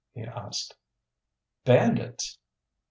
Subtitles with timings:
[0.15, 0.73] he asked.
[1.63, 2.39] "Bandits!"